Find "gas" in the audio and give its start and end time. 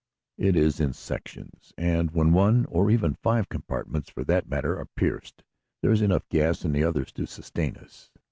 6.29-6.65